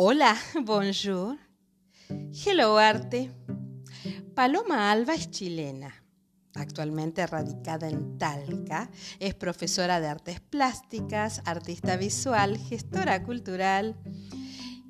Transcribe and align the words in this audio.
Hola, 0.00 0.36
bonjour. 0.64 1.36
Hello, 2.08 2.78
arte. 2.78 3.32
Paloma 4.32 4.92
Alba 4.92 5.14
es 5.14 5.28
chilena. 5.28 5.92
Actualmente 6.54 7.26
radicada 7.26 7.88
en 7.88 8.16
Talca, 8.16 8.92
es 9.18 9.34
profesora 9.34 10.00
de 10.00 10.06
artes 10.06 10.38
plásticas, 10.38 11.42
artista 11.46 11.96
visual, 11.96 12.58
gestora 12.58 13.24
cultural 13.24 13.96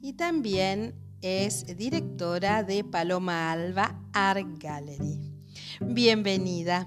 y 0.03 0.13
también 0.13 0.95
es 1.23 1.65
directora 1.75 2.63
de 2.63 2.85
Paloma 2.85 3.51
Alba 3.51 3.99
Art 4.13 4.47
Gallery. 4.59 5.33
Bienvenida. 5.81 6.87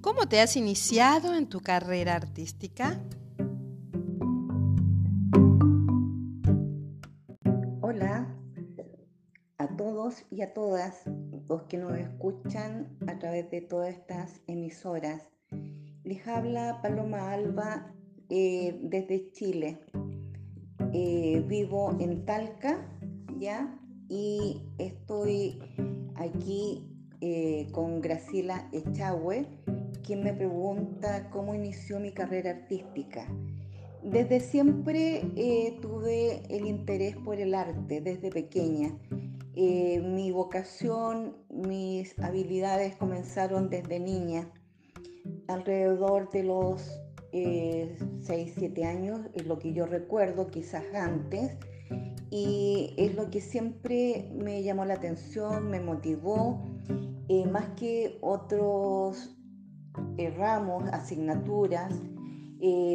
¿Cómo 0.00 0.28
te 0.28 0.40
has 0.40 0.56
iniciado 0.56 1.34
en 1.34 1.48
tu 1.48 1.58
carrera 1.58 2.14
artística? 2.14 3.02
Y 10.30 10.42
a 10.42 10.54
todas 10.54 11.02
los 11.48 11.62
que 11.64 11.78
nos 11.78 11.98
escuchan 11.98 12.96
a 13.08 13.18
través 13.18 13.50
de 13.50 13.60
todas 13.60 13.90
estas 13.90 14.40
emisoras. 14.46 15.22
Les 16.04 16.26
habla 16.28 16.80
Paloma 16.80 17.32
Alba 17.32 17.92
eh, 18.30 18.78
desde 18.82 19.32
Chile. 19.32 19.78
Eh, 20.92 21.44
vivo 21.48 21.96
en 21.98 22.24
Talca, 22.24 22.86
¿ya? 23.40 23.76
Y 24.08 24.62
estoy 24.78 25.58
aquí 26.14 26.86
eh, 27.20 27.66
con 27.72 28.00
Graciela 28.00 28.68
Echagüe, 28.72 29.46
quien 30.04 30.22
me 30.22 30.32
pregunta 30.32 31.28
cómo 31.30 31.52
inició 31.52 31.98
mi 31.98 32.12
carrera 32.12 32.50
artística. 32.50 33.26
Desde 34.04 34.38
siempre 34.38 35.22
tuve 35.82 36.42
el 36.48 36.66
interés 36.66 37.16
por 37.16 37.40
el 37.40 37.54
arte, 37.54 38.00
desde 38.00 38.30
pequeña. 38.30 38.96
Eh, 39.58 40.02
mi 40.02 40.32
vocación, 40.32 41.34
mis 41.48 42.18
habilidades 42.18 42.94
comenzaron 42.96 43.70
desde 43.70 43.98
niña, 43.98 44.52
alrededor 45.48 46.30
de 46.30 46.42
los 46.42 46.82
6, 47.32 47.32
eh, 47.32 48.52
7 48.54 48.84
años, 48.84 49.22
es 49.32 49.46
lo 49.46 49.58
que 49.58 49.72
yo 49.72 49.86
recuerdo, 49.86 50.48
quizás 50.48 50.84
antes, 50.94 51.56
y 52.30 52.92
es 52.98 53.14
lo 53.14 53.30
que 53.30 53.40
siempre 53.40 54.30
me 54.34 54.62
llamó 54.62 54.84
la 54.84 54.92
atención, 54.92 55.70
me 55.70 55.80
motivó, 55.80 56.62
eh, 57.28 57.46
más 57.46 57.70
que 57.76 58.18
otros 58.20 59.38
ramos, 60.36 60.84
asignaturas, 60.92 61.94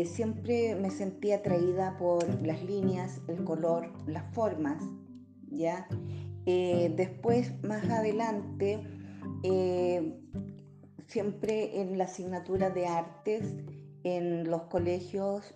siempre 0.05 0.75
me 0.75 0.91
sentí 0.91 1.31
atraída 1.31 1.97
por 1.97 2.23
las 2.45 2.63
líneas, 2.63 3.19
el 3.27 3.43
color, 3.43 3.91
las 4.05 4.31
formas, 4.35 4.83
¿ya? 5.49 5.87
Eh, 6.45 6.91
después, 6.95 7.53
más 7.63 7.87
adelante, 7.89 8.79
eh, 9.43 10.19
siempre 11.07 11.81
en 11.81 11.97
la 11.97 12.05
asignatura 12.05 12.69
de 12.69 12.87
artes, 12.87 13.55
en 14.03 14.49
los 14.49 14.63
colegios 14.63 15.55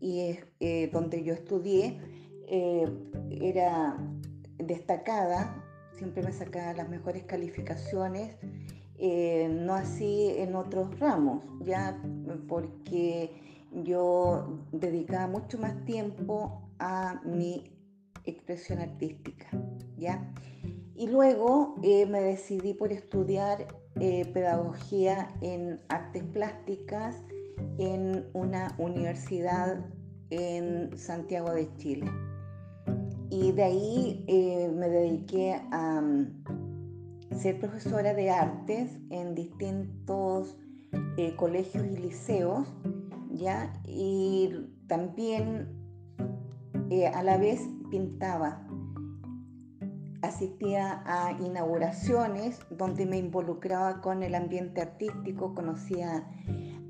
y 0.00 0.38
eh, 0.60 0.90
donde 0.92 1.22
yo 1.22 1.34
estudié, 1.34 2.00
era 3.30 3.96
destacada, 4.58 5.64
siempre 5.92 6.22
me 6.22 6.32
sacaba 6.32 6.74
las 6.74 6.88
mejores 6.88 7.24
calificaciones, 7.24 8.36
no 9.48 9.74
así 9.74 10.34
en 10.36 10.54
otros 10.54 10.98
ramos, 11.00 11.42
ya 11.64 11.98
porque 12.48 13.30
yo 13.72 14.66
dedicaba 14.72 15.28
mucho 15.28 15.56
más 15.58 15.82
tiempo 15.86 16.68
a 16.78 17.22
mi 17.24 17.72
expresión 18.24 18.80
artística, 18.80 19.48
Y 20.94 21.06
luego 21.08 21.76
eh, 21.82 22.06
me 22.06 22.20
decidí 22.20 22.74
por 22.74 22.92
estudiar 22.92 23.66
eh, 24.00 24.24
pedagogía 24.32 25.28
en 25.40 25.80
artes 25.88 26.22
plásticas 26.24 27.22
en 27.78 28.26
una 28.32 28.74
universidad 28.78 29.84
en 30.30 30.96
Santiago 30.96 31.52
de 31.52 31.74
Chile. 31.76 32.10
Y 33.30 33.52
de 33.52 33.62
ahí 33.62 34.24
eh, 34.28 34.70
me 34.74 34.88
dediqué 34.88 35.60
a 35.70 36.00
mm, 36.00 36.42
ser 37.32 37.58
profesora 37.58 38.14
de 38.14 38.30
artes 38.30 38.98
en 39.10 39.34
distintos 39.34 40.58
colegios 41.36 41.86
y 41.86 41.96
liceos, 41.96 42.66
¿ya? 43.30 43.72
Y 43.84 44.50
también 44.86 45.68
a 47.14 47.22
la 47.22 47.38
vez 47.38 47.66
pintaba. 47.90 48.66
Asistía 50.34 51.02
a 51.04 51.32
inauguraciones 51.32 52.58
donde 52.70 53.04
me 53.04 53.18
involucraba 53.18 54.00
con 54.00 54.22
el 54.22 54.34
ambiente 54.34 54.80
artístico, 54.80 55.54
conocía 55.54 56.26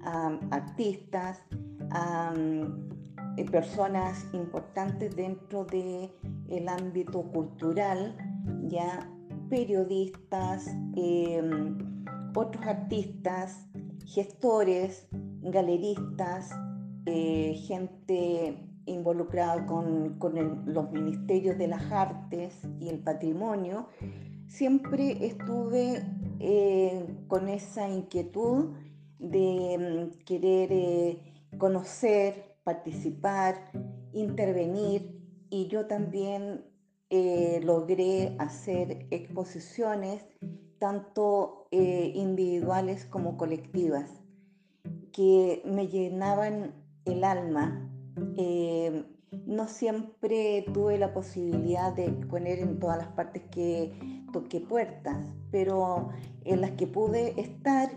a 0.05 0.39
artistas, 0.53 1.43
eh, 3.37 3.45
personas 3.51 4.25
importantes 4.33 5.17
dentro 5.17 5.65
del 5.65 6.13
el 6.49 6.69
ámbito 6.69 7.23
cultural, 7.33 8.17
ya 8.69 9.11
periodistas, 9.51 10.69
em, 10.95 11.77
otros 12.37 12.65
artistas, 12.65 13.67
gestores, 14.07 15.09
galeristas, 15.43 16.51
eh, 17.07 17.55
gente 17.67 18.72
involucrado 18.87 19.67
con, 19.67 20.65
los 20.67 20.91
ministerios 20.91 21.59
de 21.59 21.69
las 21.69 21.91
artes 21.93 22.55
y 22.81 22.89
el 22.89 22.99
patrimonio, 22.99 23.89
siempre 24.47 25.25
estuve 25.27 26.03
eh, 26.41 27.07
con 27.29 27.49
esa 27.49 27.89
inquietud 27.89 28.75
de 29.19 30.11
mm, 30.11 30.25
querer 30.25 30.73
eh, 30.73 31.19
conocer, 31.59 32.57
participar, 32.65 33.71
intervenir 34.13 35.21
y 35.51 35.69
yo 35.69 35.87
también 35.87 36.65
eh, 37.11 37.61
logré 37.63 38.35
hacer 38.39 39.07
exposiciones 39.11 40.25
tanto 40.79 41.69
individuales 41.71 43.05
como 43.05 43.37
colectivas 43.37 44.11
que 45.13 45.63
me 45.65 45.87
llenaban 45.87 46.75
el 47.05 47.23
alma 47.23 47.92
eh, 48.37 49.05
no 49.47 49.67
siempre 49.67 50.67
tuve 50.73 50.99
la 50.99 51.15
posibilidad 51.15 51.95
de 51.95 52.11
poner 52.11 52.59
en 52.59 52.79
todas 52.79 52.99
las 52.99 53.09
partes 53.09 53.43
que 53.51 53.93
toqué 54.33 54.61
puertas, 54.61 55.27
pero 55.51 56.11
en 56.45 56.61
las 56.61 56.73
que 56.73 56.87
pude 56.87 57.41
estar 57.41 57.91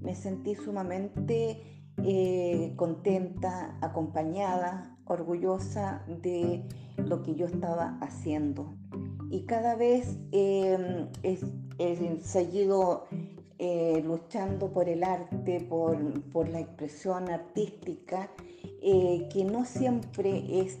me 0.00 0.14
sentí 0.14 0.54
sumamente 0.54 1.62
eh, 2.02 2.72
contenta, 2.76 3.76
acompañada, 3.80 4.96
orgullosa 5.04 6.04
de 6.22 6.64
lo 6.96 7.22
que 7.22 7.34
yo 7.34 7.46
estaba 7.46 7.98
haciendo. 8.00 8.74
Y 9.30 9.44
cada 9.44 9.76
vez 9.76 10.18
eh, 10.32 11.08
he, 11.22 12.20
seguido 12.22 13.04
luchando 14.02 14.72
por 14.72 14.88
el 14.88 15.04
arte, 15.04 15.60
por 15.60 16.48
la 16.48 16.60
expresión 16.60 17.28
artística 17.30 18.30
eh, 18.82 19.28
que 19.32 19.44
no 19.44 19.64
siempre 19.64 20.60
es 20.60 20.78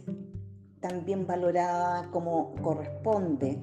tan 0.80 1.04
bien 1.04 1.26
valorada 1.26 2.10
como 2.10 2.54
corresponde, 2.62 3.58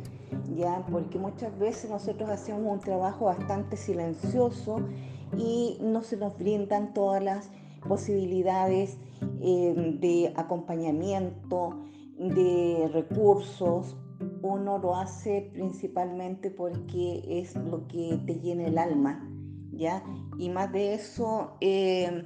¿ya? 0.55 0.85
porque 0.91 1.17
muchas 1.17 1.57
veces 1.57 1.89
nosotros 1.89 2.29
hacemos 2.29 2.71
un 2.71 2.79
trabajo 2.79 3.25
bastante 3.25 3.75
silencioso 3.75 4.87
y 5.35 5.77
no 5.81 6.03
se 6.03 6.17
nos 6.17 6.37
brindan 6.37 6.93
todas 6.93 7.23
las 7.23 7.49
posibilidades 7.87 8.97
eh, 9.41 9.97
de 9.99 10.33
acompañamiento, 10.35 11.83
de 12.17 12.89
recursos. 12.93 13.97
Uno 14.41 14.77
lo 14.77 14.95
hace 14.95 15.49
principalmente 15.53 16.51
porque 16.51 17.23
es 17.27 17.55
lo 17.55 17.87
que 17.87 18.19
te 18.25 18.35
llena 18.35 18.67
el 18.67 18.77
alma, 18.77 19.27
¿ya? 19.71 20.03
Y 20.37 20.49
más 20.49 20.71
de 20.71 20.93
eso, 20.95 21.57
eh, 21.61 22.23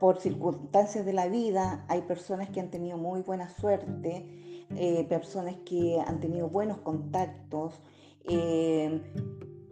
por 0.00 0.18
circunstancias 0.18 1.04
de 1.04 1.12
la 1.12 1.28
vida, 1.28 1.84
hay 1.86 2.00
personas 2.00 2.48
que 2.48 2.58
han 2.58 2.70
tenido 2.70 2.96
muy 2.96 3.20
buena 3.20 3.50
suerte, 3.50 4.66
eh, 4.74 5.04
personas 5.08 5.56
que 5.66 6.00
han 6.00 6.20
tenido 6.20 6.48
buenos 6.48 6.78
contactos 6.78 7.74
eh, 8.24 9.02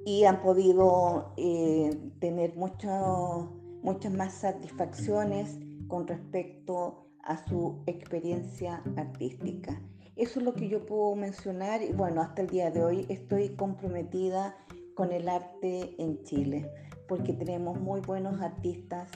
y 0.05 0.25
han 0.25 0.43
podido 0.43 1.33
eh, 1.39 1.99
tener 2.21 2.55
muchas 2.57 4.13
más 4.13 4.35
satisfacciones 4.35 5.59
con 5.89 6.07
respecto 6.07 7.07
a 7.25 7.47
su 7.49 7.83
experiencia 7.87 8.83
artística. 8.97 9.81
Eso 10.15 10.41
es 10.41 10.45
lo 10.45 10.53
que 10.53 10.69
yo 10.69 10.85
puedo 10.85 11.15
mencionar 11.17 11.81
y 11.83 11.93
bueno, 11.93 12.21
hasta 12.21 12.43
el 12.43 12.49
día 12.49 12.71
de 12.71 12.85
hoy 12.85 13.07
estoy 13.09 13.57
comprometida 13.57 14.57
con 14.95 15.11
el 15.11 15.27
arte 15.29 15.95
en 15.99 16.23
Chile, 16.25 16.71
porque 17.09 17.33
tenemos 17.33 17.81
muy 17.81 18.01
buenos 18.01 18.43
artistas 18.43 19.09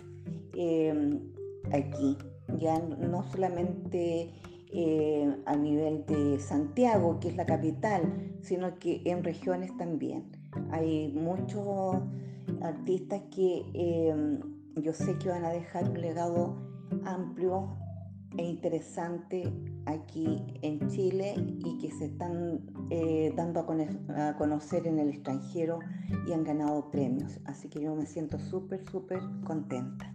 Em, 0.54 1.20
aquí, 1.72 2.18
ya 2.58 2.78
no 2.78 3.22
solamente 3.30 4.30
eh, 4.72 5.36
a 5.46 5.56
nivel 5.56 6.04
de 6.06 6.38
Santiago, 6.38 7.20
que 7.20 7.28
es 7.28 7.36
la 7.36 7.46
capital, 7.46 8.02
sino 8.40 8.78
que 8.78 9.02
en 9.04 9.24
regiones 9.24 9.76
también. 9.76 10.30
Hay 10.70 11.12
muchos 11.12 11.96
artistas 12.62 13.22
que 13.34 13.64
eh, 13.74 14.40
yo 14.76 14.92
sé 14.92 15.18
que 15.18 15.28
van 15.28 15.44
a 15.44 15.50
dejar 15.50 15.88
un 15.88 16.00
legado 16.00 16.56
amplio 17.04 17.76
e 18.36 18.44
interesante 18.44 19.52
aquí 19.86 20.42
en 20.62 20.88
Chile 20.88 21.34
y 21.36 21.78
que 21.78 21.90
se 21.90 22.06
están 22.06 22.60
eh, 22.90 23.32
dando 23.36 23.60
a, 23.60 24.36
conocer 24.36 24.86
en 24.86 24.98
el 24.98 25.10
extranjero 25.10 25.80
y 26.26 26.32
han 26.32 26.44
ganado 26.44 26.90
premios. 26.90 27.40
Así 27.44 27.68
que 27.68 27.80
yo 27.80 27.94
me 27.94 28.06
siento 28.06 28.38
súper, 28.38 28.84
súper 28.84 29.20
contenta. 29.44 30.14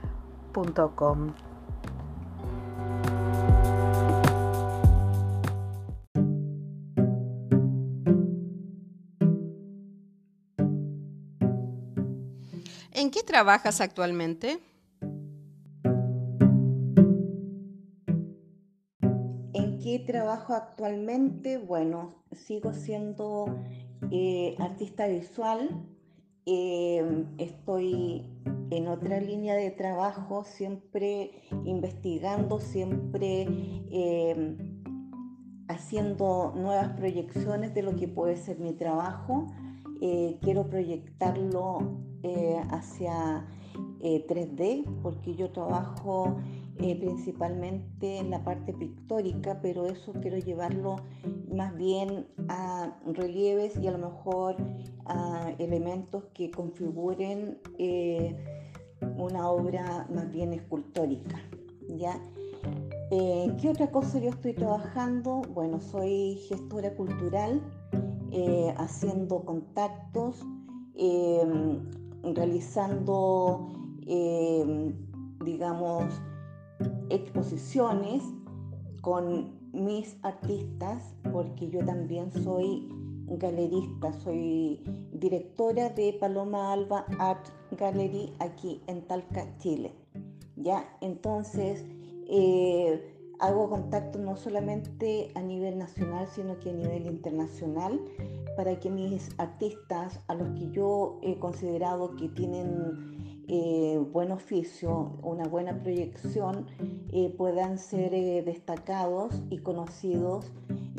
¿En 12.93 13.09
qué 13.09 13.23
trabajas 13.23 13.81
actualmente? 13.81 14.59
¿En 19.53 19.79
qué 19.79 20.03
trabajo 20.05 20.53
actualmente? 20.53 21.57
Bueno, 21.57 22.13
sigo 22.33 22.73
siendo 22.73 23.57
eh, 24.11 24.55
artista 24.59 25.07
visual. 25.07 25.87
Eh, 26.45 27.25
estoy 27.37 28.25
en 28.71 28.87
otra 28.87 29.19
línea 29.19 29.53
de 29.55 29.69
trabajo, 29.69 30.45
siempre 30.45 31.31
investigando, 31.65 32.59
siempre 32.59 33.45
eh, 33.91 34.57
haciendo 35.67 36.53
nuevas 36.55 36.89
proyecciones 36.93 37.73
de 37.73 37.83
lo 37.83 37.95
que 37.97 38.07
puede 38.07 38.37
ser 38.37 38.59
mi 38.59 38.73
trabajo. 38.73 39.47
Eh, 40.01 40.39
quiero 40.41 40.69
proyectarlo 40.69 41.99
eh, 42.23 42.61
hacia 42.69 43.45
3D 43.99 44.85
porque 45.03 45.35
yo 45.35 45.51
trabajo 45.51 46.37
principalmente 46.77 48.17
en 48.17 48.31
la 48.31 48.43
parte 48.43 48.73
pictórica, 48.73 49.59
pero 49.61 49.85
eso 49.85 50.13
quiero 50.13 50.39
llevarlo 50.39 50.95
más 51.53 51.75
bien 51.75 52.25
a 52.47 52.97
relieves 53.05 53.77
y 53.77 53.87
a 53.87 53.91
lo 53.91 53.99
mejor 53.99 54.55
a 55.05 55.53
elementos 55.59 56.23
que 56.33 56.49
configuren 56.49 57.59
una 59.21 59.49
obra 59.49 60.07
más 60.13 60.31
bien 60.31 60.53
escultórica. 60.53 61.39
¿ya? 61.97 62.19
Eh, 63.11 63.55
¿Qué 63.59 63.69
otra 63.69 63.91
cosa 63.91 64.19
yo 64.19 64.29
estoy 64.29 64.53
trabajando? 64.53 65.41
Bueno, 65.53 65.79
soy 65.79 66.35
gestora 66.47 66.93
cultural, 66.95 67.61
eh, 68.31 68.73
haciendo 68.77 69.43
contactos, 69.43 70.45
eh, 70.95 71.79
realizando, 72.23 73.67
digamos, 75.43 76.05
exposiciones 77.09 78.23
con 79.01 79.59
mis 79.73 80.17
artistas, 80.23 81.15
porque 81.31 81.69
yo 81.69 81.83
también 81.85 82.31
soy 82.31 82.89
galerista, 83.37 84.13
soy 84.13 84.81
directora 85.13 85.89
de 85.89 86.13
Paloma 86.13 86.73
Alba 86.73 87.05
Art 87.19 87.47
Gallery 87.71 88.33
aquí 88.39 88.81
en 88.87 89.01
Talca, 89.07 89.45
Chile. 89.57 89.93
¿Ya? 90.55 90.97
Entonces, 91.01 91.85
eh, 92.27 93.15
hago 93.39 93.69
contacto 93.69 94.19
no 94.19 94.35
solamente 94.35 95.31
a 95.35 95.41
nivel 95.41 95.77
nacional, 95.77 96.27
sino 96.27 96.59
que 96.59 96.69
a 96.69 96.73
nivel 96.73 97.07
internacional, 97.07 97.99
para 98.55 98.79
que 98.79 98.89
mis 98.89 99.29
artistas, 99.37 100.19
a 100.27 100.35
los 100.35 100.49
que 100.59 100.69
yo 100.71 101.19
he 101.23 101.39
considerado 101.39 102.15
que 102.15 102.29
tienen 102.29 103.43
eh, 103.47 103.99
buen 104.11 104.31
oficio, 104.31 105.17
una 105.23 105.47
buena 105.47 105.81
proyección, 105.81 106.67
eh, 107.11 107.33
puedan 107.37 107.77
ser 107.79 108.11
destacados 108.45 109.41
y 109.49 109.57
conocidos, 109.59 110.51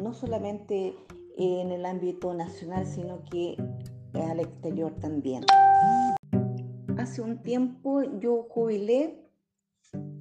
no 0.02 0.12
solamente 0.12 0.96
en 1.36 1.72
el 1.72 1.86
ámbito 1.86 2.34
nacional, 2.34 2.86
sino 2.86 3.22
que 3.30 3.56
al 4.14 4.40
exterior 4.40 4.92
también. 5.00 5.44
Hace 6.98 7.22
un 7.22 7.42
tiempo 7.42 8.02
yo 8.20 8.46
jubilé, 8.48 9.28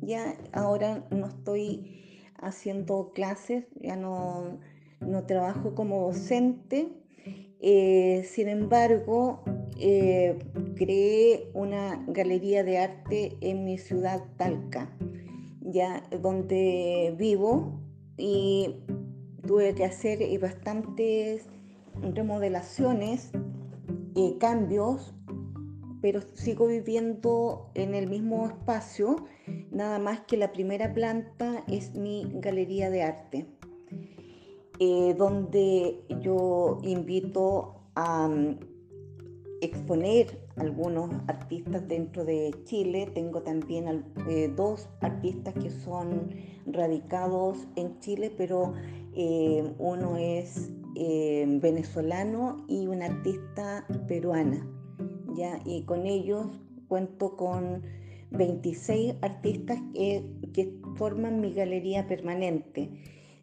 ya 0.01 0.37
ahora 0.53 1.07
no 1.11 1.27
estoy 1.27 2.01
haciendo 2.37 3.11
clases, 3.13 3.65
ya 3.75 3.95
no, 3.95 4.59
no 4.99 5.25
trabajo 5.25 5.75
como 5.75 6.07
docente. 6.07 6.89
Eh, 7.59 8.23
sin 8.27 8.47
embargo, 8.47 9.43
eh, 9.77 10.39
creé 10.75 11.51
una 11.53 12.03
galería 12.07 12.63
de 12.63 12.79
arte 12.79 13.37
en 13.41 13.63
mi 13.63 13.77
ciudad 13.77 14.23
Talca, 14.37 14.89
ya 15.61 16.03
donde 16.21 17.13
vivo 17.17 17.79
y 18.17 18.77
tuve 19.45 19.73
que 19.75 19.85
hacer 19.85 20.21
eh, 20.21 20.37
bastantes 20.37 21.45
remodelaciones, 22.01 23.31
eh, 24.15 24.37
cambios, 24.39 25.13
pero 26.01 26.21
sigo 26.33 26.67
viviendo 26.67 27.69
en 27.75 27.93
el 27.93 28.07
mismo 28.07 28.47
espacio, 28.47 29.27
nada 29.71 29.99
más 29.99 30.21
que 30.21 30.37
la 30.37 30.51
primera 30.51 30.93
planta 30.93 31.63
es 31.67 31.93
mi 31.93 32.27
galería 32.35 32.89
de 32.89 33.03
arte, 33.03 33.45
eh, 34.79 35.13
donde 35.17 36.03
yo 36.21 36.79
invito 36.81 37.75
a 37.95 38.27
mm, 38.27 38.59
exponer 39.61 40.39
algunos 40.55 41.11
artistas 41.27 41.87
dentro 41.87 42.25
de 42.25 42.51
Chile. 42.63 43.11
Tengo 43.13 43.43
también 43.43 44.05
dos 44.55 44.89
artistas 45.01 45.53
que 45.53 45.69
son 45.69 46.31
radicados 46.65 47.67
en 47.75 47.99
Chile, 47.99 48.33
pero 48.35 48.73
eh, 49.13 49.73
uno 49.77 50.17
es 50.17 50.71
eh, 50.95 51.45
venezolano 51.61 52.65
y 52.67 52.87
una 52.87 53.05
artista 53.07 53.85
peruana. 54.07 54.65
¿ya? 55.35 55.59
Y 55.65 55.83
con 55.83 56.05
ellos 56.05 56.47
cuento 56.87 57.35
con 57.35 57.83
26 58.31 59.15
artistas 59.21 59.79
que, 59.93 60.77
forman 60.95 61.39
mi 61.41 61.53
galería 61.53 62.07
permanente. 62.07 62.91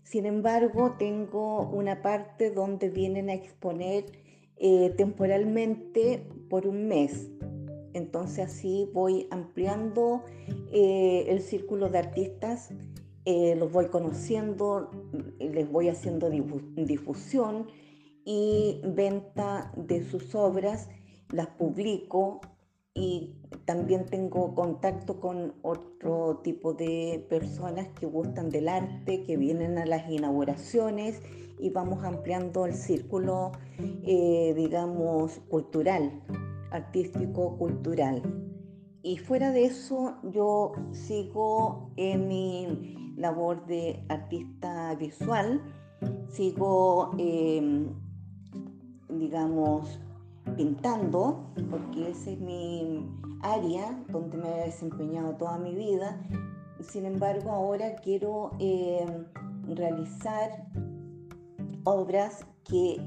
Sin 0.02 0.26
embargo, 0.26 0.96
tengo 0.98 1.68
una 1.68 2.02
parte 2.02 2.50
donde 2.50 2.88
vienen 2.88 3.30
a 3.30 3.34
exponer 3.34 4.04
eh, 4.56 4.92
temporalmente 4.96 6.24
por 6.48 6.66
un 6.66 6.88
mes. 6.88 7.30
Entonces 7.94 8.46
así 8.46 8.88
voy 8.92 9.26
ampliando 9.30 10.22
el 10.72 11.40
círculo 11.40 11.88
de 11.88 11.98
artistas 11.98 12.70
eh, 13.30 13.56
los 13.56 13.70
voy 13.70 13.88
conociendo, 13.88 14.90
les 15.38 15.70
voy 15.70 15.90
haciendo 15.90 16.30
difusión 16.30 17.66
y 18.24 18.80
venta 18.82 19.70
de 19.76 20.02
sus 20.02 20.34
obras, 20.34 20.88
las 21.30 21.48
publico 21.48 22.40
y 22.94 23.34
también 23.66 24.06
tengo 24.06 24.54
contacto 24.54 25.20
con 25.20 25.52
otro 25.60 26.40
tipo 26.42 26.72
de 26.72 27.26
personas 27.28 27.88
que 28.00 28.06
gustan 28.06 28.48
del 28.48 28.66
arte, 28.66 29.24
que 29.24 29.36
vienen 29.36 29.76
a 29.76 29.84
las 29.84 30.10
inauguraciones 30.10 31.20
y 31.58 31.68
vamos 31.68 32.04
ampliando 32.04 32.64
el 32.64 32.72
círculo, 32.72 33.52
eh, 33.78 34.54
digamos, 34.56 35.38
cultural, 35.50 36.22
artístico-cultural. 36.70 38.22
Y 39.02 39.18
fuera 39.18 39.52
de 39.52 39.66
eso, 39.66 40.16
yo 40.22 40.72
sigo 40.92 41.92
en 41.96 42.26
mi 42.26 43.07
labor 43.18 43.66
de 43.66 44.04
artista 44.08 44.94
visual, 44.94 45.60
sigo, 46.28 47.10
em, 47.18 47.88
digamos, 49.08 50.00
pintando, 50.56 51.50
porque 51.70 52.10
esa 52.10 52.30
es 52.30 52.40
mi 52.40 53.06
área 53.42 54.04
donde 54.08 54.38
me 54.38 54.48
he 54.48 54.64
desempeñado 54.66 55.34
toda 55.34 55.58
mi 55.58 55.74
vida. 55.74 56.20
Sin 56.80 57.04
embargo, 57.04 57.50
ahora 57.50 57.96
quiero 57.96 58.52
eh, 58.58 59.04
realizar 59.66 60.66
obras 61.84 62.46
que 62.64 63.00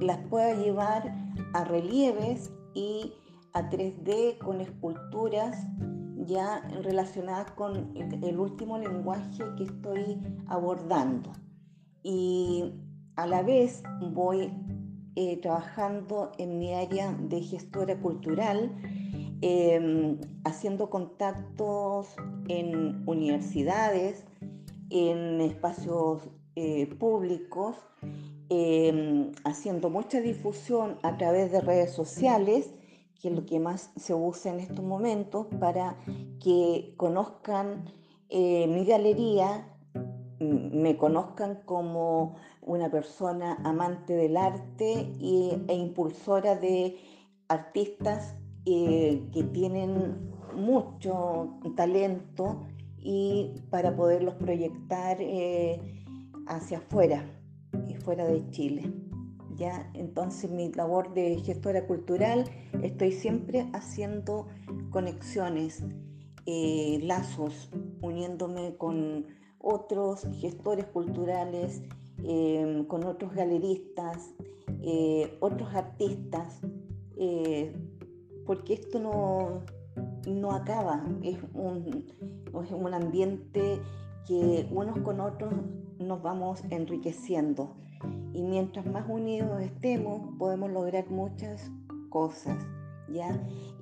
las 0.00 0.18
pueda 0.28 0.54
llevar 0.54 1.12
a 1.52 1.64
relieves 1.64 2.52
y 2.74 3.12
a 3.52 3.68
3D 3.68 4.38
con 4.38 4.60
esculturas 4.60 5.66
ya 6.26 6.60
relacionadas 6.82 7.50
con 7.52 7.96
el 7.96 8.38
último 8.38 8.78
lenguaje 8.78 9.44
que 9.56 9.64
estoy 9.64 10.20
abordando. 10.46 11.32
Y 12.02 12.72
a 13.16 13.26
la 13.26 13.42
vez 13.42 13.82
voy 14.12 14.52
eh, 15.16 15.36
trabajando 15.36 16.32
en 16.38 16.58
mi 16.58 16.74
área 16.74 17.12
de 17.12 17.40
gestora 17.40 17.96
cultural, 18.00 18.72
em, 19.42 20.18
haciendo 20.44 20.90
contactos 20.90 22.08
en 22.48 23.04
universidades, 23.06 24.24
en 24.90 25.40
espacios 25.40 26.28
eh, 26.56 26.86
públicos, 26.98 27.76
em, 28.48 29.32
haciendo 29.44 29.90
mucha 29.90 30.20
difusión 30.20 30.98
a 31.02 31.16
través 31.16 31.52
de 31.52 31.60
redes 31.60 31.92
sociales, 31.92 32.74
que 33.24 33.30
es 33.30 33.36
lo 33.36 33.46
que 33.46 33.58
más 33.58 33.90
se 33.96 34.12
usa 34.12 34.52
en 34.52 34.60
estos 34.60 34.84
momentos, 34.84 35.46
para 35.58 35.96
que 36.42 36.92
conozcan 36.98 37.86
eh, 38.28 38.66
mi 38.66 38.84
galería, 38.84 39.66
me 40.38 40.98
conozcan 40.98 41.62
como 41.64 42.34
una 42.60 42.90
persona 42.90 43.54
amante 43.64 44.14
del 44.14 44.36
arte 44.36 45.10
e 45.22 45.74
impulsora 45.74 46.54
de 46.54 46.98
artistas 47.48 48.36
eh, 48.66 49.26
que 49.32 49.42
tienen 49.44 50.30
mucho 50.54 51.58
talento 51.76 52.66
y 52.98 53.54
para 53.70 53.96
poderlos 53.96 54.34
proyectar 54.34 55.16
eh, 55.18 55.80
hacia 56.46 56.76
afuera, 56.76 57.24
y 57.88 57.94
fuera 57.94 58.26
de 58.26 58.46
Chile. 58.50 58.92
¿ya? 59.56 59.88
Entonces 59.94 60.50
mi 60.50 60.72
labor 60.72 61.12
de 61.14 61.36
gestora 61.40 61.86
cultural 61.86 62.44
estoy 62.84 63.12
siempre 63.12 63.66
haciendo 63.72 64.46
conexiones, 64.90 65.82
eh, 66.46 67.00
lazos, 67.02 67.70
uniéndome 68.02 68.76
con 68.76 69.26
otros 69.58 70.26
gestores 70.34 70.84
culturales, 70.86 71.82
em, 72.22 72.84
con 72.84 73.04
otros 73.04 73.32
galeristas, 73.32 74.34
eh, 74.82 75.38
otros 75.40 75.74
artistas, 75.74 76.60
eh, 77.16 77.74
porque 78.44 78.74
esto 78.74 78.98
no, 78.98 79.62
no 80.28 80.52
acaba, 80.52 81.02
es 81.22 81.38
un, 81.54 82.04
es 82.62 82.70
un 82.70 82.92
ambiente 82.92 83.80
que 84.26 84.68
unos 84.70 84.98
con 85.00 85.20
otros 85.20 85.54
nos 85.98 86.22
vamos 86.22 86.62
enriqueciendo. 86.68 87.76
Y 88.34 88.42
mientras 88.42 88.84
más 88.84 89.08
unidos 89.08 89.62
estemos 89.62 90.36
podemos 90.38 90.70
lograr 90.70 91.08
muchas 91.10 91.70
cosas. 92.14 92.56
¿Ya? 93.08 93.28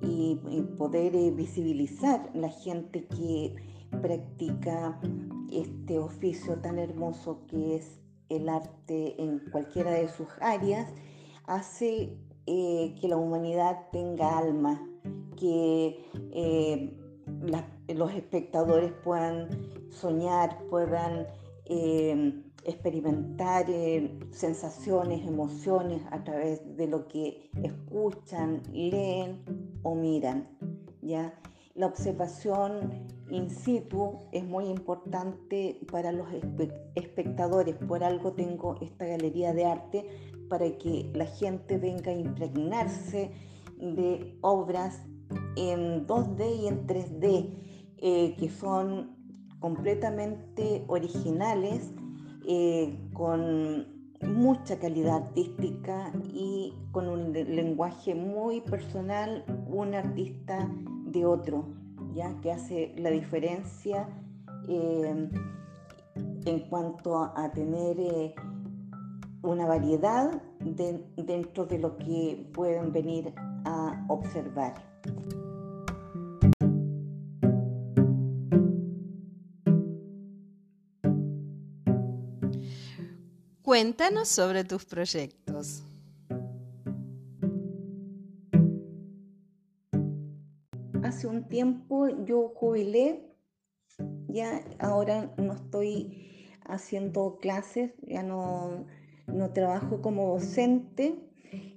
Y, 0.01 0.35
poder 0.77 1.15
eh, 1.15 1.31
visibilizar 1.31 2.29
la 2.33 2.49
gente 2.49 3.05
que 3.05 3.55
practica 4.01 4.99
este 5.49 5.99
oficio 5.99 6.59
tan 6.59 6.77
hermoso 6.77 7.45
que 7.47 7.75
es 7.77 8.01
el 8.29 8.49
arte 8.49 9.21
en 9.21 9.39
cualquiera 9.51 9.91
de 9.91 10.09
sus 10.09 10.27
áreas, 10.41 10.91
hace 11.45 12.17
eh, 12.47 12.95
que 12.99 13.07
la 13.07 13.15
humanidad 13.15 13.87
tenga 13.91 14.37
alma, 14.37 14.81
que 15.39 16.03
eh, 16.31 16.97
los 17.87 18.11
espectadores 18.13 18.91
puedan 19.03 19.47
soñar, 19.89 20.57
puedan 20.69 21.27
experimentar 22.65 23.65
sensaciones, 24.31 25.27
emociones 25.27 26.01
a 26.11 26.23
través 26.23 26.77
de 26.77 26.87
lo 26.87 27.07
que 27.07 27.49
escuchan, 27.61 28.61
leen 28.71 29.43
o 29.83 29.95
miran. 29.95 30.47
¿ya? 31.01 31.33
La 31.75 31.87
observación 31.87 33.07
in 33.29 33.49
situ 33.49 34.19
es 34.31 34.43
muy 34.45 34.65
importante 34.65 35.79
para 35.91 36.11
los 36.11 36.27
espectadores. 36.95 37.75
Por 37.75 38.03
algo 38.03 38.33
tengo 38.33 38.77
esta 38.81 39.05
galería 39.05 39.53
de 39.53 39.65
arte 39.65 40.05
para 40.49 40.77
que 40.77 41.09
la 41.15 41.25
gente 41.25 41.77
venga 41.77 42.11
a 42.11 42.15
impregnarse 42.15 43.31
de 43.79 44.37
obras 44.41 45.01
en 45.55 46.05
2D 46.05 46.61
y 46.61 46.67
en 46.67 46.85
3D 46.85 47.49
eh, 47.97 48.35
que 48.37 48.49
son 48.49 49.15
completamente 49.59 50.83
originales, 50.87 51.91
eh, 52.47 52.97
con 53.13 53.87
mucha 54.21 54.79
calidad 54.79 55.23
artística 55.23 56.11
y 56.33 56.73
con 56.91 57.07
un 57.07 57.33
lenguaje 57.33 58.15
muy 58.15 58.61
personal, 58.61 59.43
un 59.67 59.93
artista 59.93 60.69
de 61.05 61.25
otro, 61.25 61.65
ya 62.13 62.35
que 62.41 62.51
hace 62.51 62.93
la 62.97 63.09
diferencia 63.09 64.07
eh, 64.67 65.29
en 66.45 66.59
cuanto 66.69 67.17
a, 67.17 67.51
tener 67.51 67.99
eh, 67.99 68.35
una 69.41 69.65
variedad 69.65 70.41
dentro 70.59 71.65
de 71.65 71.79
lo 71.79 71.97
que 71.97 72.49
pueden 72.53 72.91
venir 72.91 73.33
a 73.65 74.05
observar. 74.07 74.73
Cuéntanos 83.63 84.27
sobre 84.27 84.63
tus 84.63 84.85
proyectos. 84.85 85.83
hace 91.13 91.27
un 91.27 91.47
tiempo 91.47 92.07
yo 92.25 92.53
jubilé, 92.55 93.21
ya 94.27 94.63
ahora 94.79 95.31
no 95.37 95.53
estoy 95.53 96.47
haciendo 96.65 97.37
clases, 97.39 97.91
ya 98.01 98.23
no, 98.23 98.85
no 99.27 99.51
trabajo 99.51 100.01
como 100.01 100.33
docente. 100.33 101.15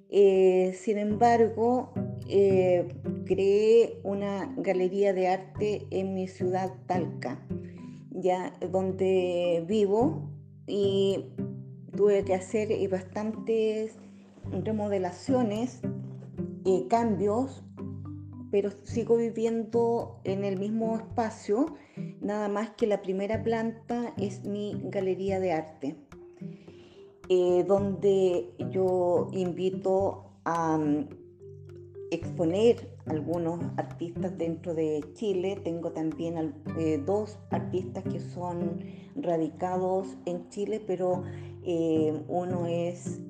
Eh, 0.09 0.73
sin 0.79 0.97
embargo, 0.97 1.93
eh, 2.31 2.89
creé 3.27 4.01
una 4.05 4.55
galería 4.57 5.13
de 5.13 5.29
arte 5.29 5.87
en 5.91 6.15
mi 6.15 6.29
ciudad 6.29 6.73
Talca, 6.87 7.47
ya 8.11 8.53
donde 8.73 9.65
vivo 9.67 10.31
y 10.67 11.27
tuve 11.97 12.25
que 12.25 12.35
hacer 12.35 12.69
bastantes 12.89 13.97
remodelaciones, 14.53 15.81
y 16.65 16.87
cambios 16.89 17.63
pero 18.51 18.71
sigo 18.85 19.17
viviendo 19.17 20.21
en 20.25 20.45
el 20.45 20.59
mismo 20.59 20.97
espacio, 20.97 21.75
nada 22.21 22.49
más 22.49 22.71
que 22.71 22.87
la 22.87 23.03
primera 23.03 23.43
planta 23.43 24.15
es 24.17 24.45
mi 24.45 24.81
galería 24.85 25.41
de 25.41 25.53
arte, 25.53 25.97
eh, 27.29 27.65
donde 27.67 28.55
yo 28.71 29.29
invito 29.33 30.31
a 30.45 30.79
mm, 30.79 31.09
exponer 32.13 32.97
algunos 33.07 33.61
artistas 33.77 34.39
dentro 34.39 34.75
de 34.75 35.05
Chile. 35.15 35.61
Tengo 35.63 35.91
también 35.93 36.55
eh, 36.79 37.03
dos 37.05 37.39
artistas 37.51 38.05
que 38.05 38.21
son 38.21 38.81
radicados 39.17 40.17
en 40.25 40.49
Chile, 40.51 40.81
pero 40.87 41.25
eh, 41.67 42.23
uno 42.29 42.67
es 42.67 43.21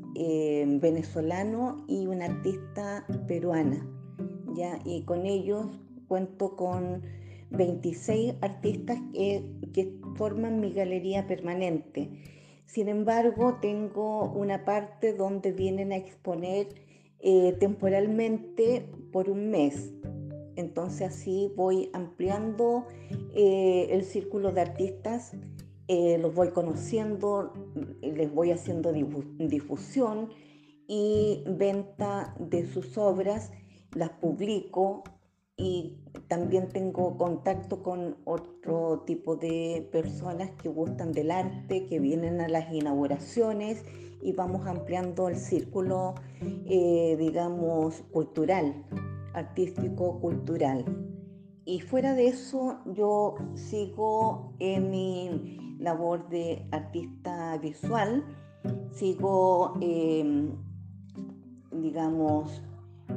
venezolano 0.81 1.85
y 1.89 2.07
una 2.07 2.25
artista 2.25 3.05
peruana 3.29 3.87
y 4.85 5.03
con 5.03 5.27
ellos 5.27 5.67
cuento 6.09 6.57
con 6.57 7.03
26 7.51 8.35
artistas 8.41 8.99
que, 9.13 9.93
forman 10.17 10.61
mi 10.61 10.73
galería 10.73 11.27
permanente. 11.27 12.09
Sin 12.65 12.89
embargo, 12.89 13.59
tengo 13.61 14.33
una 14.33 14.65
parte 14.65 15.13
donde 15.13 15.53
vienen 15.53 15.93
a 15.93 15.97
exponer 15.97 16.69
eh, 17.21 17.55
temporalmente 17.61 18.89
por 19.13 19.29
un 19.29 19.51
mes. 19.51 19.93
Entonces 20.57 21.09
así 21.09 21.53
voy 21.55 21.91
ampliando 21.93 22.87
eh, 23.35 23.89
el 23.91 24.05
círculo 24.05 24.53
de 24.53 24.63
artistas, 24.63 25.37
eh, 25.89 26.19
los 26.19 26.35
voy 26.35 26.51
conociendo, 26.51 27.53
les 28.01 28.33
voy 28.33 28.51
haciendo 28.51 28.93
difusión 28.93 30.31
y 30.89 31.45
venta 31.47 32.35
de 32.39 32.67
sus 32.67 32.97
obras 32.99 33.51
las 33.97 34.11
publico 34.11 35.05
y 35.57 35.97
también 36.29 36.69
tengo 36.69 37.17
contacto 37.17 37.83
con 37.83 38.19
otro 38.25 39.05
tipo 39.07 39.37
de 39.37 39.89
personas 39.91 40.51
que 40.63 40.69
gustan 40.69 41.13
del 41.13 41.31
arte, 41.31 41.87
que 41.87 41.99
vienen 41.99 42.43
a 42.43 42.49
las 42.49 42.71
inauguraciones 42.73 43.83
y 44.21 44.33
vamos 44.33 44.67
ampliando 44.67 45.29
el 45.29 45.37
círculo, 45.37 46.15
eh, 46.43 47.17
digamos, 47.19 48.03
cultural, 48.13 48.85
artístico, 49.33 50.21
cultural. 50.21 51.06
Y 51.69 51.81
fuera 51.81 52.15
de 52.15 52.29
eso, 52.29 52.79
yo 52.95 53.35
sigo 53.55 54.53
en 54.61 54.89
mi 54.89 55.77
labor 55.81 56.29
de 56.29 56.65
artista 56.71 57.59
visual, 57.59 58.25
sigo, 58.93 59.75
em, 59.81 60.53
digamos, 61.73 62.63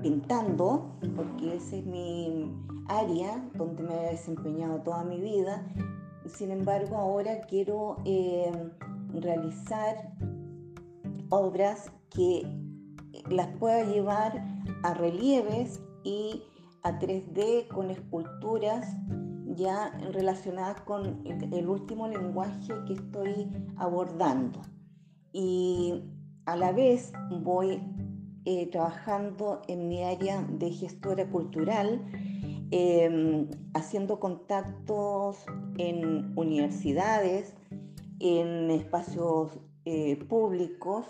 pintando, 0.01 0.98
porque 1.15 1.58
esa 1.58 1.75
es 1.75 1.86
mi 1.86 2.51
área 2.88 3.48
donde 3.53 3.84
me 3.84 3.94
he 3.94 4.12
desempeñado 4.13 4.82
toda 4.82 5.03
mi 5.03 5.22
vida. 5.22 5.63
Sin 6.25 6.50
embargo, 6.50 6.98
ahora 6.98 7.41
quiero 7.41 7.98
em, 8.03 8.72
realizar 9.13 10.12
obras 11.29 11.91
que 12.10 12.48
las 13.29 13.48
pueda 13.60 13.84
llevar 13.84 14.44
a 14.82 14.96
relieves 14.96 15.84
y 16.03 16.41
a 16.83 17.00
3D 17.00 17.67
con 17.67 17.89
esculturas 17.89 18.95
ya 19.55 19.89
relacionadas 20.12 20.81
con 20.81 21.21
el 21.25 21.67
último 21.67 22.07
lenguaje 22.07 22.74
que 22.88 22.93
estoy 22.93 23.50
abordando. 23.77 24.62
Y 25.31 26.03
a 26.45 26.55
la 26.55 26.71
vez 26.71 27.12
voy 27.41 27.81
eh, 28.45 28.67
trabajando 28.71 29.62
en 29.67 29.88
mi 29.89 30.03
área 30.03 30.41
de 30.41 30.71
gestora 30.71 31.29
cultural, 31.29 32.01
em, 32.71 33.48
haciendo 33.74 34.19
contactos 34.19 35.45
en 35.77 36.33
universidades, 36.38 37.53
en 38.19 38.71
espacios 38.71 39.59
eh, 39.86 40.15
públicos, 40.27 41.05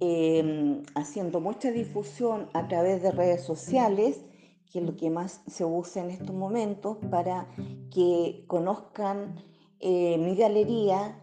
em, 0.00 0.82
haciendo 0.94 1.40
mucha 1.40 1.70
difusión 1.70 2.48
a 2.52 2.68
través 2.68 3.02
de 3.02 3.10
redes 3.10 3.42
sociales, 3.42 4.24
que 4.70 4.78
es 4.78 4.86
lo 4.86 4.96
que 4.96 5.10
más 5.10 5.42
se 5.46 5.64
usa 5.64 6.02
en 6.02 6.10
estos 6.10 6.34
momentos, 6.34 6.98
para 7.10 7.48
que 7.90 8.44
conozcan 8.46 9.34
eh, 9.80 10.18
mi 10.18 10.36
galería, 10.36 11.18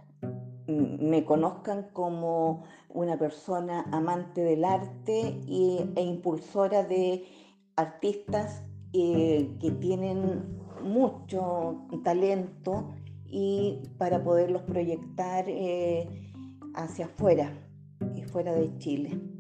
me 0.67 1.23
conozcan 1.23 1.89
como 1.93 2.63
una 2.89 3.17
persona 3.17 3.85
amante 3.91 4.41
del 4.41 4.65
arte 4.65 5.39
e 5.47 6.01
impulsora 6.01 6.83
de 6.83 7.25
artistas 7.75 8.63
eh, 8.93 9.55
que 9.61 9.71
tienen 9.71 10.57
mucho 10.83 11.87
talento 12.03 12.89
y 13.25 13.83
para 13.97 14.23
poderlos 14.23 14.63
proyectar 14.63 15.45
eh, 15.47 16.33
hacia 16.73 17.05
afuera 17.05 17.53
y 18.15 18.23
fuera 18.23 18.53
de 18.53 18.77
Chile. 18.77 19.36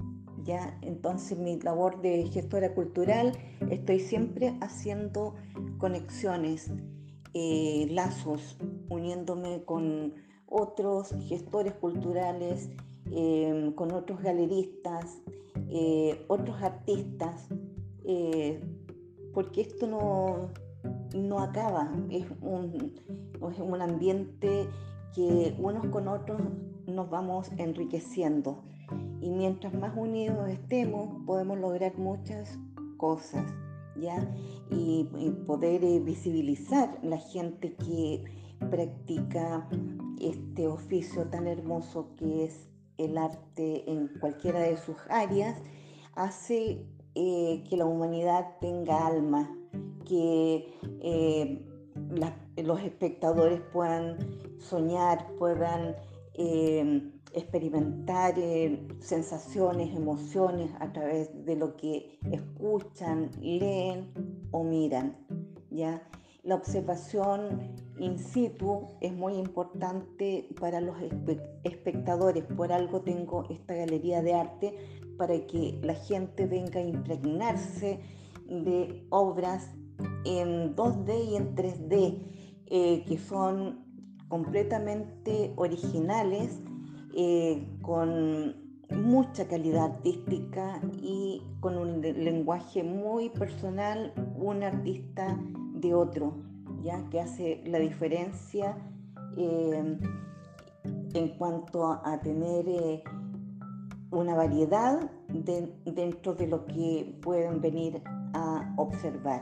Entonces 0.81 1.37
mi 1.37 1.59
labor 1.59 2.01
de 2.01 2.23
gestora 2.27 2.73
cultural 2.73 3.33
estoy 3.69 3.99
siempre 3.99 4.57
haciendo 4.61 5.35
conexiones, 5.77 6.71
eh, 7.33 7.87
lazos, 7.91 8.57
uniéndome 8.89 9.63
con 9.65 10.13
otros 10.47 11.13
gestores 11.27 11.73
culturales, 11.73 12.69
em, 13.11 13.73
con 13.73 13.91
otros 13.91 14.21
galeristas, 14.21 15.21
eh, 15.69 16.23
otros 16.29 16.61
artistas, 16.61 17.49
eh, 18.05 18.61
porque 19.33 19.61
esto 19.61 19.85
no, 19.85 20.53
no 21.13 21.39
acaba, 21.39 21.91
es 22.09 22.25
un, 22.41 22.93
es 23.51 23.59
un 23.59 23.81
ambiente 23.81 24.69
que 25.13 25.55
unos 25.59 25.85
con 25.87 26.07
otros 26.07 26.39
nos 26.85 27.09
vamos 27.09 27.51
enriqueciendo 27.57 28.63
y 29.21 29.29
mientras 29.29 29.73
más 29.73 29.95
unidos 29.95 30.49
estemos 30.49 31.09
podemos 31.25 31.57
lograr 31.57 31.97
muchas 31.97 32.57
cosas. 32.97 33.45
¿Ya? 33.95 34.31
Y, 34.69 35.05
poder 35.47 35.83
eh, 35.83 35.99
visibilizar 35.99 36.99
la 37.01 37.17
gente 37.17 37.73
que 37.73 38.23
practica 38.69 39.67
este 40.21 40.67
oficio 40.67 41.27
tan 41.29 41.47
hermoso 41.47 42.13
que 42.15 42.45
es 42.45 42.69
el 42.99 43.17
arte 43.17 43.89
en 43.89 44.09
cualquiera 44.19 44.59
de 44.59 44.77
sus 44.77 44.97
áreas, 45.09 45.59
hace 46.13 46.85
eh, 47.15 47.63
que 47.67 47.75
la 47.75 47.85
humanidad 47.85 48.57
tenga 48.61 49.07
alma, 49.07 49.51
que 50.05 50.71
eh, 51.01 51.65
los 52.57 52.81
espectadores 52.81 53.61
puedan 53.73 54.17
soñar, 54.59 55.27
puedan 55.39 55.95
experimentar 57.37 58.35
sensaciones, 58.99 59.95
emociones 59.95 60.71
a 60.79 60.91
través 60.91 61.29
de 61.45 61.55
lo 61.55 61.75
que 61.77 62.19
escuchan, 62.31 63.29
leen 63.41 64.11
o 64.51 64.63
miran. 64.63 65.15
¿ya? 65.69 66.01
La 66.43 66.55
observación 66.55 67.75
in 67.99 68.17
situ 68.17 68.87
es 69.01 69.13
muy 69.13 69.33
importante 69.35 70.47
para 70.59 70.81
los 70.81 70.95
espectadores. 71.63 72.43
Por 72.45 72.71
algo 72.71 73.01
tengo 73.01 73.45
esta 73.49 73.75
galería 73.75 74.21
de 74.21 74.33
arte 74.33 74.73
para 75.17 75.35
que 75.47 75.79
la 75.83 75.95
gente 75.95 76.45
venga 76.45 76.79
a 76.79 76.83
impregnarse 76.83 77.99
de 78.47 79.05
obras 79.09 79.69
en 80.25 80.75
2D 80.75 81.31
y 81.31 81.35
en 81.35 81.55
3D 81.55 82.19
eh, 82.67 83.03
que 83.05 83.17
son 83.17 83.85
completamente 84.27 85.53
originales, 85.55 86.61
eh, 87.19 87.67
con 87.81 88.55
mucha 88.91 89.47
calidad 89.47 89.85
artística 89.85 90.79
y 91.01 91.41
con 91.61 91.75
un 91.75 91.99
lenguaje 91.99 92.83
muy 92.83 93.29
personal, 93.29 94.13
un 94.35 94.61
artista 94.61 95.35
de 95.73 95.95
otro, 95.95 96.35
ya 96.83 97.03
que 97.09 97.19
hace 97.19 97.63
la 97.65 97.79
diferencia 97.79 98.77
eh, 99.35 99.97
en 101.15 101.27
cuanto 101.39 101.87
a, 101.87 102.19
tener 102.21 102.69
eh, 102.69 103.03
una 104.11 104.35
variedad 104.35 105.09
dentro 105.27 106.35
de 106.35 106.45
lo 106.45 106.67
que 106.67 107.17
pueden 107.23 107.61
venir 107.61 107.99
a 108.33 108.75
observar. 108.77 109.41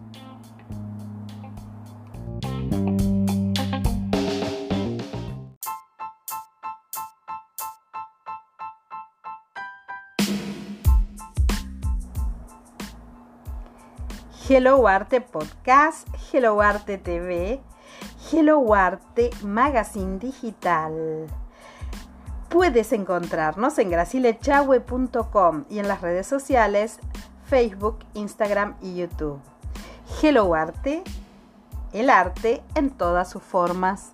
Hello 14.47 14.87
Arte 14.87 15.23
Podcast, 15.23 16.07
Hello 16.31 16.61
Arte 16.61 16.99
TV, 16.99 17.63
Hello 18.33 18.75
Arte 18.75 19.31
Magazine 19.43 20.19
Digital. 20.19 21.27
Puedes 22.49 22.93
encontrarnos 22.93 23.79
en 23.79 23.91
gracilechahue.com 23.91 25.65
y 25.69 25.79
en 25.79 25.89
las 25.89 26.01
redes 26.01 26.27
sociales 26.27 27.01
Facebook, 27.45 27.99
Instagram 28.15 28.77
y 28.81 28.97
YouTube. 28.97 29.41
Hello 30.23 30.55
Arte, 30.55 31.03
el 31.93 32.11
arte 32.11 32.63
en 32.75 32.91
todas 32.91 33.31
sus 33.31 33.43
formas. 33.43 34.14